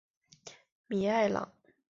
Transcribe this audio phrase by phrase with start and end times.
[0.87, 1.53] 米埃朗。